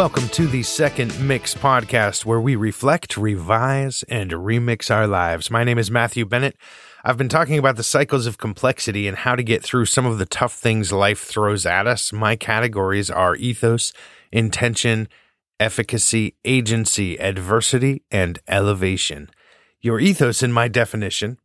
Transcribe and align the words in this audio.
Welcome 0.00 0.30
to 0.30 0.46
the 0.46 0.62
Second 0.62 1.20
Mix 1.20 1.54
podcast, 1.54 2.24
where 2.24 2.40
we 2.40 2.56
reflect, 2.56 3.18
revise, 3.18 4.02
and 4.04 4.30
remix 4.30 4.90
our 4.90 5.06
lives. 5.06 5.50
My 5.50 5.62
name 5.62 5.76
is 5.76 5.90
Matthew 5.90 6.24
Bennett. 6.24 6.56
I've 7.04 7.18
been 7.18 7.28
talking 7.28 7.58
about 7.58 7.76
the 7.76 7.82
cycles 7.82 8.24
of 8.26 8.38
complexity 8.38 9.06
and 9.06 9.18
how 9.18 9.36
to 9.36 9.42
get 9.42 9.62
through 9.62 9.84
some 9.84 10.06
of 10.06 10.16
the 10.16 10.24
tough 10.24 10.54
things 10.54 10.90
life 10.90 11.20
throws 11.20 11.66
at 11.66 11.86
us. 11.86 12.14
My 12.14 12.34
categories 12.34 13.10
are 13.10 13.36
ethos, 13.36 13.92
intention, 14.32 15.06
efficacy, 15.60 16.34
agency, 16.44 17.20
adversity, 17.20 18.02
and 18.10 18.40
elevation. 18.48 19.30
Your 19.80 20.00
ethos, 20.00 20.42
in 20.42 20.52
my 20.52 20.66
definition, 20.66 21.38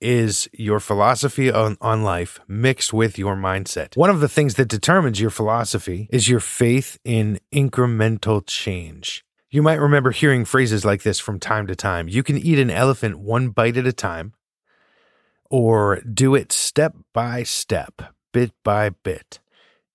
is 0.00 0.48
your 0.52 0.80
philosophy 0.80 1.50
on, 1.50 1.76
on 1.80 2.02
life 2.02 2.40
mixed 2.48 2.92
with 2.92 3.18
your 3.18 3.36
mindset. 3.36 3.96
One 3.96 4.10
of 4.10 4.20
the 4.20 4.28
things 4.28 4.54
that 4.54 4.68
determines 4.68 5.20
your 5.20 5.30
philosophy 5.30 6.08
is 6.10 6.28
your 6.28 6.40
faith 6.40 6.98
in 7.04 7.38
incremental 7.52 8.42
change. 8.46 9.24
You 9.50 9.62
might 9.62 9.80
remember 9.80 10.10
hearing 10.10 10.44
phrases 10.44 10.84
like 10.84 11.02
this 11.02 11.18
from 11.18 11.40
time 11.40 11.66
to 11.66 11.76
time. 11.76 12.08
You 12.08 12.22
can 12.22 12.38
eat 12.38 12.58
an 12.58 12.70
elephant 12.70 13.18
one 13.18 13.48
bite 13.48 13.76
at 13.76 13.86
a 13.86 13.92
time, 13.92 14.32
or 15.50 16.00
do 16.02 16.34
it 16.34 16.52
step 16.52 16.94
by 17.12 17.42
step, 17.42 18.14
bit 18.32 18.52
by 18.62 18.90
bit, 18.90 19.40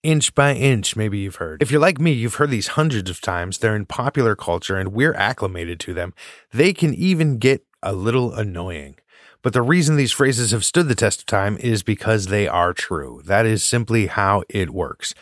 inch 0.05 0.35
by 0.35 0.53
inch, 0.53 0.95
maybe 0.95 1.17
you've 1.17 1.37
heard. 1.37 1.61
If 1.61 1.71
you're 1.71 1.81
like 1.81 1.99
me, 1.99 2.11
you've 2.11 2.35
heard 2.35 2.51
these 2.51 2.67
hundreds 2.69 3.09
of 3.09 3.19
times. 3.19 3.57
They're 3.57 3.75
in 3.75 3.85
popular 3.85 4.35
culture 4.35 4.77
and 4.77 4.93
we're 4.93 5.15
acclimated 5.15 5.79
to 5.81 5.93
them. 5.93 6.13
They 6.53 6.73
can 6.73 6.93
even 6.93 7.37
get 7.37 7.65
a 7.81 7.93
little 7.93 8.33
annoying. 8.33 8.97
But 9.41 9.53
the 9.53 9.61
reason 9.61 9.95
these 9.95 10.11
phrases 10.11 10.51
have 10.51 10.65
stood 10.65 10.87
the 10.87 10.95
test 10.95 11.19
of 11.21 11.25
time 11.25 11.57
is 11.57 11.83
because 11.83 12.27
they 12.27 12.47
are 12.47 12.73
true. 12.73 13.21
That 13.25 13.45
is 13.45 13.63
simply 13.63 14.07
how 14.07 14.43
it 14.49 14.71
works. 14.71 15.13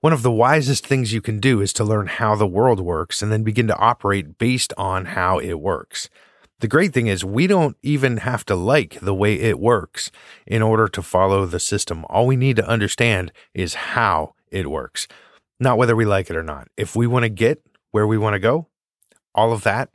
One 0.00 0.12
of 0.12 0.22
the 0.22 0.32
wisest 0.32 0.86
things 0.86 1.12
you 1.12 1.20
can 1.20 1.38
do 1.38 1.60
is 1.60 1.72
to 1.74 1.84
learn 1.84 2.08
how 2.08 2.34
the 2.34 2.46
world 2.46 2.80
works 2.80 3.22
and 3.22 3.30
then 3.30 3.44
begin 3.44 3.68
to 3.68 3.76
operate 3.76 4.38
based 4.38 4.72
on 4.76 5.06
how 5.06 5.38
it 5.38 5.60
works. 5.60 6.08
The 6.62 6.68
great 6.68 6.92
thing 6.92 7.08
is, 7.08 7.24
we 7.24 7.48
don't 7.48 7.76
even 7.82 8.18
have 8.18 8.44
to 8.46 8.54
like 8.54 9.00
the 9.00 9.14
way 9.14 9.34
it 9.34 9.58
works 9.58 10.12
in 10.46 10.62
order 10.62 10.86
to 10.86 11.02
follow 11.02 11.44
the 11.44 11.58
system. 11.58 12.04
All 12.08 12.24
we 12.24 12.36
need 12.36 12.54
to 12.54 12.68
understand 12.68 13.32
is 13.52 13.74
how 13.74 14.34
it 14.52 14.70
works, 14.70 15.08
not 15.58 15.78
whether 15.78 15.96
we 15.96 16.04
like 16.04 16.30
it 16.30 16.36
or 16.36 16.42
not. 16.42 16.68
If 16.76 16.94
we 16.94 17.06
want 17.06 17.24
to 17.24 17.28
get 17.28 17.62
where 17.90 18.06
we 18.06 18.18
want 18.18 18.34
to 18.34 18.40
go, 18.40 18.68
all 19.34 19.52
of 19.52 19.64
that 19.64 19.90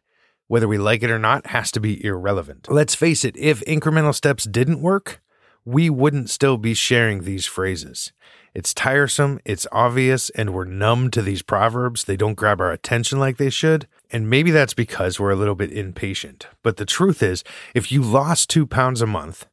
whether 0.48 0.68
we 0.68 0.78
like 0.78 1.04
it 1.04 1.12
or 1.12 1.20
not 1.20 1.48
has 1.48 1.72
to 1.72 1.80
be 1.80 2.04
irrelevant. 2.04 2.68
Let's 2.70 2.96
face 2.96 3.26
it, 3.26 3.36
if 3.38 3.62
incremental 3.66 4.16
steps 4.16 4.46
didn't 4.46 4.82
work, 4.82 5.22
we 5.66 5.90
wouldn't 5.90 6.30
still 6.30 6.58
be 6.58 6.74
sharing 6.74 7.24
these 7.24 7.46
phrases. 7.46 8.14
It's 8.54 8.74
tiresome, 8.74 9.40
it's 9.46 9.68
obvious, 9.72 10.30
and 10.32 10.54
we're 10.54 10.66
numb 10.66 11.12
to 11.12 11.22
these 11.22 11.42
proverbs. 11.42 12.06
They 12.06 12.16
don't 12.16 12.36
grab 12.36 12.62
our 12.62 12.72
attention 12.72 13.20
like 13.20 13.38
they 13.38 13.50
should. 13.50 13.88
And 14.10 14.30
maybe 14.30 14.50
that's 14.50 14.74
because 14.74 15.20
we're 15.20 15.32
a 15.32 15.36
little 15.36 15.54
bit 15.54 15.72
impatient. 15.72 16.48
But 16.64 16.78
the 16.78 16.86
truth 16.86 17.22
is, 17.22 17.44
if 17.76 17.92
you 17.92 18.02
lost 18.02 18.50
two 18.50 18.66
pounds 18.66 19.02
a 19.02 19.06
month, 19.06 19.46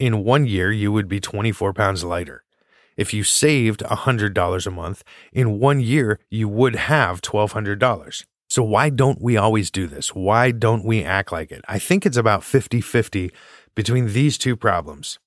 in 0.00 0.24
one 0.24 0.44
year 0.44 0.72
you 0.72 0.90
would 0.90 1.08
be 1.08 1.20
24 1.20 1.72
pounds 1.72 2.02
lighter. 2.02 2.43
If 2.96 3.12
you 3.12 3.24
saved 3.24 3.80
$100 3.80 4.66
a 4.66 4.70
month, 4.70 5.04
in 5.32 5.58
one 5.58 5.80
year 5.80 6.18
you 6.30 6.48
would 6.48 6.76
have 6.76 7.22
$1,200. 7.22 8.24
So 8.48 8.62
why 8.62 8.90
don't 8.90 9.20
we 9.20 9.36
always 9.36 9.70
do 9.70 9.86
this? 9.86 10.14
Why 10.14 10.50
don't 10.50 10.84
we 10.84 11.02
act 11.02 11.32
like 11.32 11.50
it? 11.50 11.64
I 11.66 11.78
think 11.78 12.06
it's 12.06 12.16
about 12.16 12.44
50 12.44 12.80
50 12.80 13.32
between 13.74 14.12
these 14.12 14.38
two 14.38 14.56
problems. 14.56 15.18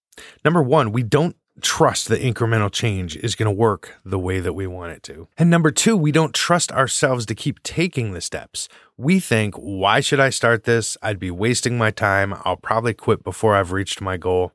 Number 0.45 0.63
one, 0.63 0.91
we 0.91 1.03
don't 1.03 1.35
trust 1.61 2.07
that 2.07 2.21
incremental 2.21 2.71
change 2.71 3.17
is 3.17 3.35
going 3.35 3.47
to 3.47 3.51
work 3.51 3.95
the 4.05 4.19
way 4.19 4.39
that 4.39 4.53
we 4.53 4.67
want 4.67 4.91
it 4.91 5.03
to. 5.03 5.27
And 5.37 5.49
number 5.49 5.71
two, 5.71 5.97
we 5.97 6.11
don't 6.11 6.33
trust 6.33 6.71
ourselves 6.71 7.25
to 7.25 7.35
keep 7.35 7.63
taking 7.63 8.13
the 8.13 8.21
steps. 8.21 8.69
We 8.95 9.19
think, 9.19 9.55
why 9.55 9.99
should 9.99 10.19
I 10.19 10.29
start 10.29 10.63
this? 10.65 10.97
I'd 11.01 11.19
be 11.19 11.31
wasting 11.31 11.77
my 11.77 11.91
time. 11.91 12.35
I'll 12.45 12.57
probably 12.57 12.93
quit 12.93 13.23
before 13.23 13.55
I've 13.55 13.71
reached 13.71 14.01
my 14.01 14.17
goal. 14.17 14.53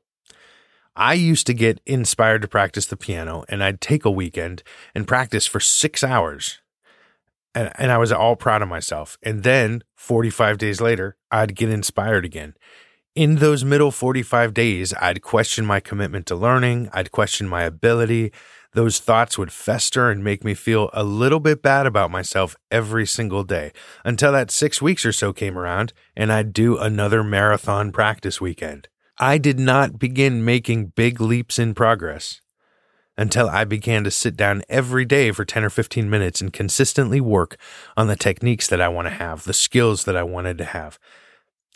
I 0.95 1.13
used 1.13 1.47
to 1.47 1.53
get 1.53 1.81
inspired 1.85 2.43
to 2.43 2.47
practice 2.47 2.85
the 2.85 2.97
piano 2.97 3.45
and 3.49 3.63
I'd 3.63 3.81
take 3.81 4.05
a 4.05 4.11
weekend 4.11 4.63
and 4.93 5.07
practice 5.07 5.47
for 5.47 5.59
six 5.59 6.03
hours 6.03 6.59
and, 7.55 7.71
and 7.75 7.91
I 7.91 7.97
was 7.97 8.11
all 8.11 8.35
proud 8.35 8.61
of 8.61 8.67
myself. 8.67 9.17
And 9.23 9.43
then 9.43 9.83
45 9.95 10.57
days 10.57 10.81
later, 10.81 11.17
I'd 11.31 11.55
get 11.55 11.69
inspired 11.69 12.25
again. 12.25 12.55
In 13.15 13.35
those 13.35 13.63
middle 13.63 13.91
45 13.91 14.53
days, 14.53 14.93
I'd 14.99 15.21
question 15.21 15.65
my 15.65 15.79
commitment 15.79 16.25
to 16.27 16.35
learning. 16.35 16.89
I'd 16.93 17.11
question 17.11 17.47
my 17.47 17.63
ability. 17.63 18.31
Those 18.73 18.99
thoughts 18.99 19.37
would 19.37 19.51
fester 19.51 20.09
and 20.09 20.23
make 20.23 20.43
me 20.43 20.55
feel 20.55 20.89
a 20.93 21.03
little 21.03 21.39
bit 21.39 21.61
bad 21.61 21.85
about 21.85 22.09
myself 22.09 22.55
every 22.71 23.05
single 23.05 23.43
day 23.43 23.71
until 24.03 24.31
that 24.31 24.49
six 24.49 24.81
weeks 24.81 25.05
or 25.05 25.11
so 25.11 25.31
came 25.31 25.59
around 25.59 25.93
and 26.15 26.33
I'd 26.33 26.53
do 26.53 26.79
another 26.79 27.23
marathon 27.23 27.91
practice 27.91 28.41
weekend. 28.41 28.87
I 29.19 29.37
did 29.37 29.59
not 29.59 29.99
begin 29.99 30.43
making 30.43 30.93
big 30.95 31.21
leaps 31.21 31.59
in 31.59 31.73
progress 31.73 32.41
until 33.15 33.47
I 33.47 33.63
began 33.63 34.03
to 34.03 34.11
sit 34.11 34.35
down 34.35 34.63
every 34.69 35.05
day 35.05 35.31
for 35.31 35.45
10 35.45 35.63
or 35.63 35.69
15 35.69 36.09
minutes 36.09 36.41
and 36.41 36.51
consistently 36.51 37.21
work 37.21 37.57
on 37.95 38.07
the 38.07 38.15
techniques 38.15 38.67
that 38.67 38.81
I 38.81 38.87
want 38.87 39.07
to 39.07 39.13
have, 39.13 39.43
the 39.43 39.53
skills 39.53 40.05
that 40.05 40.17
I 40.17 40.23
wanted 40.23 40.57
to 40.57 40.65
have. 40.65 40.97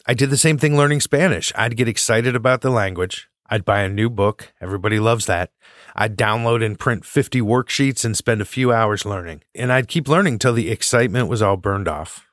I 0.05 0.13
did 0.13 0.29
the 0.29 0.37
same 0.37 0.57
thing 0.57 0.75
learning 0.75 1.01
Spanish. 1.01 1.51
I'd 1.55 1.77
get 1.77 1.87
excited 1.87 2.35
about 2.35 2.61
the 2.61 2.69
language. 2.69 3.29
I'd 3.49 3.65
buy 3.65 3.81
a 3.81 3.89
new 3.89 4.09
book. 4.09 4.53
Everybody 4.59 4.99
loves 4.99 5.25
that. 5.27 5.51
I'd 5.95 6.17
download 6.17 6.65
and 6.65 6.79
print 6.79 7.05
50 7.05 7.41
worksheets 7.41 8.03
and 8.03 8.15
spend 8.15 8.41
a 8.41 8.45
few 8.45 8.71
hours 8.73 9.05
learning. 9.05 9.43
And 9.55 9.71
I'd 9.71 9.87
keep 9.87 10.07
learning 10.07 10.39
till 10.39 10.53
the 10.53 10.69
excitement 10.69 11.29
was 11.29 11.41
all 11.41 11.57
burned 11.57 11.87
off, 11.87 12.26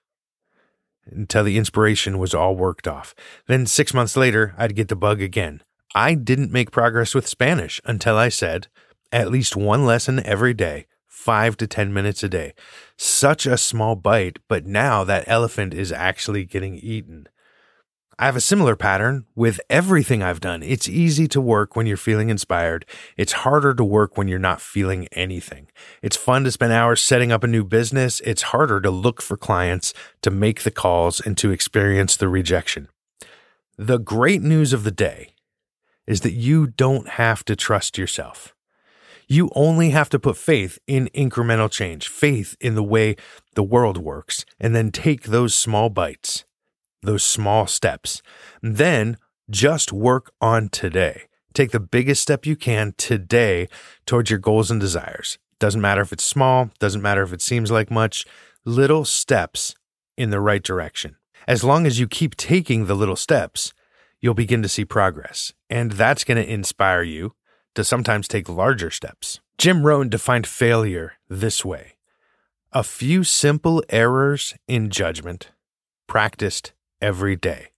until 1.07 1.45
the 1.45 1.59
inspiration 1.59 2.19
was 2.19 2.35
all 2.35 2.57
worked 2.57 2.89
off. 2.89 3.15
Then 3.47 3.67
six 3.67 3.93
months 3.95 4.17
later, 4.17 4.55
I'd 4.57 4.77
get 4.77 4.89
the 4.89 4.97
bug 4.97 5.21
again. 5.21 5.63
I 5.95 6.15
didn't 6.15 6.53
make 6.53 6.71
progress 6.71 7.15
with 7.15 7.29
Spanish 7.29 7.81
until 7.85 8.17
I 8.17 8.29
said, 8.29 8.69
at 9.13 9.31
least 9.31 9.57
one 9.57 9.87
lesson 9.87 10.25
every 10.25 10.55
day, 10.55 10.87
five 11.07 11.57
to 11.59 11.67
10 11.67 11.93
minutes 11.93 12.23
a 12.23 12.29
day. 12.29 12.53
Such 12.97 13.47
a 13.47 13.57
small 13.57 13.95
bite, 13.95 14.39
but 14.49 14.67
now 14.67 15.05
that 15.05 15.29
elephant 15.29 15.73
is 15.73 15.93
actually 15.93 16.45
getting 16.45 16.75
eaten. 16.77 17.29
I 18.19 18.27
have 18.27 18.37
a 18.37 18.41
similar 18.41 18.77
pattern 18.77 19.25
with 19.35 19.61
everything 19.69 20.23
I've 20.23 20.41
done. 20.41 20.63
It's 20.63 20.89
easy 20.89 21.27
to 21.29 21.41
work 21.41 21.75
when 21.75 21.87
you're 21.87 21.97
feeling 21.97 22.31
inspired. 22.31 22.87
It's 23.17 23.33
harder 23.33 23.75
to 23.75 23.85
work 23.85 24.17
when 24.17 24.29
you're 24.29 24.39
not 24.39 24.61
feeling 24.61 25.09
anything. 25.13 25.67
It's 26.01 26.17
fun 26.17 26.45
to 26.45 26.53
spend 26.53 26.73
hours 26.73 27.01
setting 27.01 27.33
up 27.33 27.43
a 27.43 27.49
new 27.49 27.65
business. 27.65 28.21
It's 28.21 28.43
harder 28.43 28.81
to 28.81 28.91
look 28.91 29.21
for 29.21 29.37
clients, 29.37 29.93
to 30.23 30.31
make 30.31 30.63
the 30.63 30.71
calls, 30.71 31.21
and 31.21 31.37
to 31.39 31.51
experience 31.51 32.17
the 32.17 32.29
rejection. 32.29 32.89
The 33.77 33.99
great 33.99 34.43
news 34.43 34.73
of 34.73 34.85
the 34.85 34.93
day 34.93 35.31
is 36.07 36.21
that 36.21 36.35
you 36.35 36.69
don't 36.69 37.09
have 37.11 37.45
to 37.47 37.57
trust 37.57 37.99
yourself. 37.99 38.55
You 39.27 39.51
only 39.55 39.91
have 39.91 40.11
to 40.11 40.19
put 40.19 40.37
faith 40.37 40.79
in 40.87 41.09
incremental 41.15 41.71
change, 41.71 42.09
faith 42.09 42.57
in 42.61 42.75
the 42.75 42.83
way 42.83 43.17
the 43.55 43.63
world 43.63 43.99
works, 43.99 44.45
and 44.61 44.77
then 44.77 44.93
take 44.93 45.25
those 45.25 45.55
small 45.55 45.89
bites, 45.89 46.45
those 47.05 47.23
small 47.23 47.67
steps. 47.67 48.23
Then 48.63 49.17
just 49.51 49.93
work 49.93 50.33
on 50.41 50.69
today. 50.69 51.25
Take 51.53 51.71
the 51.71 51.81
biggest 51.81 52.23
step 52.23 52.47
you 52.47 52.57
can 52.57 52.95
today 52.97 53.69
towards 54.07 54.31
your 54.31 54.39
goals 54.39 54.71
and 54.71 54.81
desires. 54.81 55.39
Doesn't 55.59 55.81
matter 55.81 56.03
if 56.03 56.13
it's 56.13 56.25
small, 56.25 56.71
doesn't 56.79 57.03
matter 57.03 57.23
if 57.23 57.33
it 57.33 57.41
seems 57.41 57.71
like 57.71 57.91
much, 57.91 58.27
little 58.65 59.05
steps 59.05 59.75
in 60.17 60.31
the 60.31 60.41
right 60.41 60.63
direction. 60.63 61.17
As 61.47 61.63
long 61.63 61.87
as 61.87 62.01
you 62.01 62.09
keep 62.09 62.37
taking 62.37 62.87
the 62.87 62.95
little 62.95 63.17
steps, 63.17 63.73
you'll 64.21 64.35
begin 64.35 64.63
to 64.63 64.69
see 64.69 64.85
progress. 64.85 65.53
And 65.71 65.93
that's 65.93 66.25
going 66.25 66.43
to 66.43 66.53
inspire 66.53 67.03
you 67.03 67.35
to 67.75 67.85
sometimes 67.85 68.27
take 68.27 68.49
larger 68.49 68.91
steps. 68.91 69.41
Jim 69.59 69.87
Rohn 69.87 70.09
defined 70.09 70.47
failure 70.47 71.15
this 71.29 71.65
way 71.65 71.93
a 72.73 72.83
few 72.83 73.23
simple 73.23 73.85
errors 73.89 74.53
in 74.67 74.91
judgment 74.91 75.53
practiced 76.09 76.73
every 77.05 77.37
day. 77.37 77.69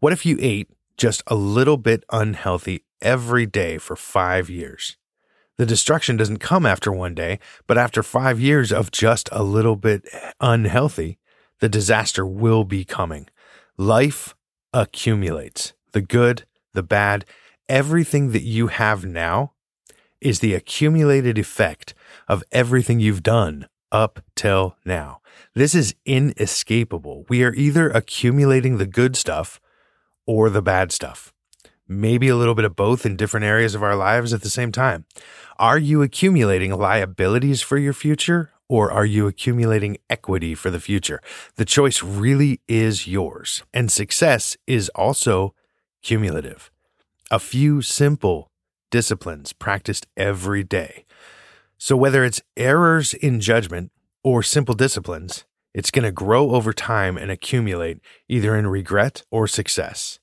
What 0.00 0.12
if 0.12 0.26
you 0.26 0.36
ate 0.40 0.68
just 0.96 1.22
a 1.28 1.36
little 1.36 1.76
bit 1.76 2.02
unhealthy 2.10 2.84
every 3.00 3.46
day 3.46 3.78
for 3.78 3.94
five 3.94 4.50
years? 4.50 4.96
The 5.58 5.66
destruction 5.66 6.16
doesn't 6.16 6.38
come 6.38 6.66
after 6.66 6.90
one 6.90 7.14
day, 7.14 7.38
but 7.68 7.78
after 7.78 8.02
five 8.02 8.40
years 8.40 8.72
of 8.72 8.90
just 8.90 9.28
a 9.30 9.44
little 9.44 9.76
bit 9.76 10.08
unhealthy, 10.40 11.18
the 11.60 11.68
disaster 11.68 12.26
will 12.26 12.64
be 12.64 12.84
coming. 12.84 13.28
Life 13.76 14.34
accumulates 14.72 15.72
the 15.92 16.00
good, 16.00 16.44
the 16.74 16.82
bad, 16.82 17.24
everything 17.68 18.32
that 18.32 18.42
you 18.42 18.66
have 18.66 19.04
now 19.04 19.52
is 20.20 20.40
the 20.40 20.54
accumulated 20.54 21.38
effect 21.38 21.94
of 22.26 22.42
everything 22.50 22.98
you've 22.98 23.22
done 23.22 23.68
up 23.92 24.24
till 24.34 24.76
now. 24.84 25.20
This 25.54 25.74
is 25.74 25.94
inescapable. 26.04 27.26
We 27.28 27.44
are 27.44 27.54
either 27.54 27.90
accumulating 27.90 28.78
the 28.78 28.86
good 28.86 29.14
stuff 29.16 29.60
or 30.26 30.50
the 30.50 30.62
bad 30.62 30.90
stuff. 30.90 31.32
Maybe 31.86 32.28
a 32.28 32.36
little 32.36 32.54
bit 32.54 32.64
of 32.64 32.74
both 32.74 33.04
in 33.04 33.16
different 33.16 33.44
areas 33.44 33.74
of 33.74 33.82
our 33.82 33.94
lives 33.94 34.32
at 34.32 34.42
the 34.42 34.50
same 34.50 34.72
time. 34.72 35.04
Are 35.58 35.78
you 35.78 36.02
accumulating 36.02 36.72
liabilities 36.74 37.60
for 37.60 37.76
your 37.76 37.92
future 37.92 38.50
or 38.68 38.90
are 38.90 39.04
you 39.04 39.26
accumulating 39.26 39.98
equity 40.08 40.54
for 40.54 40.70
the 40.70 40.80
future? 40.80 41.20
The 41.56 41.66
choice 41.66 42.02
really 42.02 42.60
is 42.66 43.06
yours. 43.06 43.62
And 43.74 43.92
success 43.92 44.56
is 44.66 44.88
also 44.90 45.54
cumulative. 46.02 46.70
A 47.30 47.38
few 47.38 47.82
simple 47.82 48.50
disciplines 48.90 49.52
practiced 49.52 50.06
every 50.16 50.62
day. 50.64 51.04
So, 51.84 51.96
whether 51.96 52.22
it's 52.24 52.40
errors 52.56 53.12
in 53.12 53.40
judgment 53.40 53.90
or 54.22 54.44
simple 54.44 54.76
disciplines, 54.76 55.46
it's 55.74 55.90
going 55.90 56.04
to 56.04 56.12
grow 56.12 56.52
over 56.52 56.72
time 56.72 57.16
and 57.16 57.28
accumulate 57.28 57.98
either 58.28 58.54
in 58.54 58.68
regret 58.68 59.24
or 59.32 59.48
success. 59.48 60.20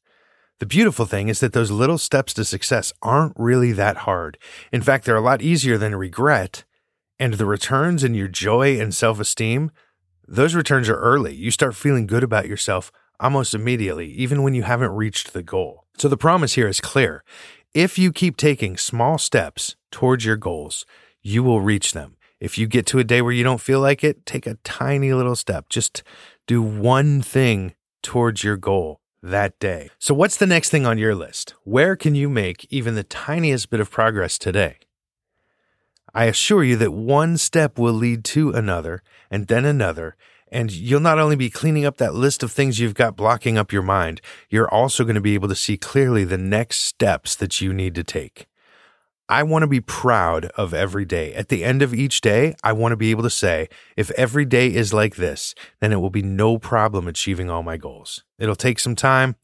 The 0.59 0.65
beautiful 0.65 1.05
thing 1.05 1.27
is 1.27 1.41
that 1.41 1.51
those 1.51 1.69
little 1.69 1.97
steps 1.97 2.33
to 2.35 2.45
success 2.45 2.93
aren't 3.01 3.33
really 3.35 3.73
that 3.73 3.97
hard. 4.07 4.37
In 4.71 4.81
fact, 4.81 5.03
they're 5.03 5.17
a 5.17 5.21
lot 5.21 5.41
easier 5.41 5.77
than 5.77 5.97
regret. 5.97 6.63
And 7.19 7.33
the 7.33 7.45
returns 7.45 8.05
in 8.05 8.13
your 8.13 8.29
joy 8.29 8.79
and 8.79 8.95
self 8.95 9.19
esteem, 9.19 9.71
those 10.25 10.55
returns 10.55 10.87
are 10.87 11.01
early. 11.01 11.35
You 11.35 11.51
start 11.51 11.75
feeling 11.75 12.07
good 12.07 12.23
about 12.23 12.47
yourself 12.47 12.89
almost 13.19 13.53
immediately, 13.53 14.07
even 14.13 14.43
when 14.43 14.53
you 14.53 14.63
haven't 14.63 14.95
reached 14.95 15.33
the 15.33 15.43
goal. 15.43 15.83
So 15.97 16.07
the 16.07 16.15
promise 16.15 16.53
here 16.53 16.69
is 16.69 16.79
clear. 16.79 17.21
If 17.73 17.99
you 17.99 18.13
keep 18.13 18.37
taking 18.37 18.77
small 18.77 19.17
steps 19.17 19.75
towards 19.91 20.23
your 20.23 20.37
goals, 20.37 20.85
you 21.21 21.43
will 21.43 21.61
reach 21.61 21.93
them. 21.93 22.15
If 22.39 22.57
you 22.57 22.67
get 22.67 22.85
to 22.87 22.99
a 22.99 23.03
day 23.03 23.21
where 23.21 23.33
you 23.33 23.43
don't 23.43 23.61
feel 23.61 23.81
like 23.81 24.03
it, 24.03 24.25
take 24.25 24.47
a 24.47 24.55
tiny 24.63 25.13
little 25.13 25.35
step. 25.35 25.67
Just 25.69 26.03
do 26.47 26.61
one 26.61 27.21
thing 27.21 27.73
towards 28.01 28.43
your 28.43 28.55
goal 28.55 29.01
that 29.21 29.59
day. 29.59 29.89
So, 29.99 30.13
what's 30.13 30.37
the 30.37 30.45
next 30.45 30.69
thing 30.69 30.85
on 30.85 30.97
your 30.97 31.15
list? 31.15 31.53
Where 31.63 31.95
can 31.95 32.15
you 32.15 32.29
make 32.29 32.65
even 32.69 32.95
the 32.95 33.03
tiniest 33.03 33.69
bit 33.69 33.79
of 33.79 33.91
progress 33.91 34.37
today? 34.37 34.77
I 36.13 36.25
assure 36.25 36.63
you 36.63 36.75
that 36.77 36.91
one 36.91 37.37
step 37.37 37.77
will 37.77 37.93
lead 37.93 38.23
to 38.25 38.51
another, 38.51 39.03
and 39.29 39.47
then 39.47 39.65
another, 39.65 40.15
and 40.51 40.71
you'll 40.71 40.99
not 40.99 41.19
only 41.19 41.35
be 41.35 41.49
cleaning 41.49 41.85
up 41.85 41.97
that 41.97 42.15
list 42.15 42.41
of 42.41 42.51
things 42.51 42.79
you've 42.79 42.95
got 42.95 43.15
blocking 43.15 43.57
up 43.57 43.71
your 43.71 43.83
mind, 43.83 44.21
you're 44.49 44.73
also 44.73 45.03
going 45.03 45.15
to 45.15 45.21
be 45.21 45.35
able 45.35 45.49
to 45.49 45.55
see 45.55 45.77
clearly 45.77 46.23
the 46.23 46.37
next 46.37 46.79
steps 46.79 47.35
that 47.35 47.61
you 47.61 47.73
need 47.73 47.93
to 47.95 48.03
take. 48.03 48.48
I 49.29 49.43
want 49.43 49.61
to 49.61 49.67
be 49.67 49.79
proud 49.79 50.45
of 50.57 50.73
every 50.73 51.05
day. 51.05 51.35
At 51.35 51.49
the 51.49 51.63
end 51.63 51.83
of 51.83 51.93
each 51.93 52.19
day, 52.19 52.55
I 52.63 52.73
want 52.73 52.93
to 52.93 52.97
be 52.97 53.11
able 53.11 53.21
to 53.21 53.29
say, 53.29 53.69
if 53.95 54.09
every 54.11 54.43
day 54.43 54.73
is 54.73 54.91
like 54.91 55.17
this, 55.17 55.53
then 55.79 55.93
it 55.93 55.97
will 55.97 56.09
be 56.09 56.23
no 56.23 56.57
problem 56.57 57.07
achieving 57.07 57.47
all 57.47 57.61
my 57.61 57.77
goals. 57.77 58.23
It'll 58.39 58.55
take 58.55 58.79
some 58.79 58.95
time, 58.95 59.35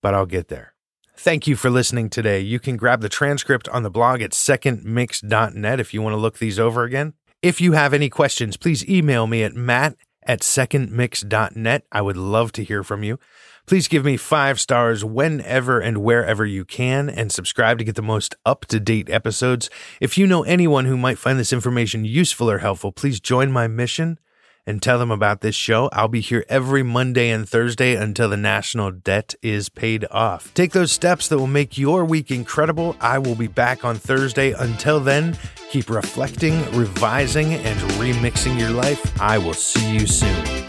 but 0.00 0.14
I'll 0.14 0.24
get 0.24 0.46
there. 0.46 0.74
Thank 1.16 1.48
you 1.48 1.56
for 1.56 1.68
listening 1.68 2.10
today. 2.10 2.38
You 2.38 2.60
can 2.60 2.76
grab 2.76 3.00
the 3.00 3.08
transcript 3.08 3.68
on 3.70 3.82
the 3.82 3.90
blog 3.90 4.22
at 4.22 4.30
secondmix.net 4.30 5.80
if 5.80 5.92
you 5.92 6.00
want 6.00 6.14
to 6.14 6.18
look 6.18 6.38
these 6.38 6.60
over 6.60 6.84
again. 6.84 7.14
If 7.42 7.60
you 7.60 7.72
have 7.72 7.92
any 7.92 8.08
questions, 8.08 8.56
please 8.56 8.88
email 8.88 9.26
me 9.26 9.42
at 9.42 9.54
matt 9.54 9.96
at 10.26 10.40
secondmix.net. 10.40 11.86
I 11.92 12.02
would 12.02 12.16
love 12.16 12.52
to 12.52 12.64
hear 12.64 12.82
from 12.82 13.02
you. 13.02 13.18
Please 13.66 13.88
give 13.88 14.04
me 14.04 14.18
five 14.18 14.60
stars 14.60 15.04
whenever 15.04 15.80
and 15.80 15.98
wherever 15.98 16.44
you 16.44 16.66
can 16.66 17.08
and 17.08 17.32
subscribe 17.32 17.78
to 17.78 17.84
get 17.84 17.94
the 17.94 18.02
most 18.02 18.34
up 18.44 18.66
to 18.66 18.78
date 18.78 19.08
episodes. 19.08 19.70
If 20.00 20.18
you 20.18 20.26
know 20.26 20.42
anyone 20.42 20.84
who 20.84 20.98
might 20.98 21.18
find 21.18 21.38
this 21.38 21.52
information 21.52 22.04
useful 22.04 22.50
or 22.50 22.58
helpful, 22.58 22.92
please 22.92 23.20
join 23.20 23.50
my 23.50 23.66
mission 23.66 24.18
and 24.66 24.82
tell 24.82 24.98
them 24.98 25.10
about 25.10 25.40
this 25.40 25.54
show. 25.54 25.88
I'll 25.92 26.08
be 26.08 26.20
here 26.20 26.44
every 26.48 26.82
Monday 26.82 27.30
and 27.30 27.48
Thursday 27.48 27.94
until 27.94 28.28
the 28.28 28.36
national 28.36 28.90
debt 28.90 29.34
is 29.42 29.68
paid 29.68 30.06
off. 30.10 30.52
Take 30.54 30.72
those 30.72 30.92
steps 30.92 31.28
that 31.28 31.38
will 31.38 31.46
make 31.46 31.76
your 31.78 32.04
week 32.04 32.30
incredible. 32.30 32.96
I 33.00 33.18
will 33.18 33.34
be 33.34 33.48
back 33.48 33.84
on 33.84 33.96
Thursday. 33.96 34.52
Until 34.52 35.00
then, 35.00 35.36
keep 35.70 35.90
reflecting, 35.90 36.58
revising, 36.72 37.54
and 37.54 37.78
remixing 37.92 38.58
your 38.58 38.70
life. 38.70 39.20
I 39.20 39.38
will 39.38 39.54
see 39.54 39.92
you 39.92 40.06
soon. 40.06 40.63